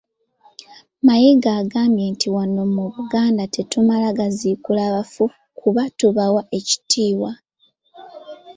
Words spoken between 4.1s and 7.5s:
gaziikula bafu kuba tubawa ekitiibwa.